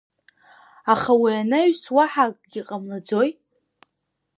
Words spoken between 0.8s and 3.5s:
Аха уи анаҩс уаҳа акгьы ҟамлаӡои?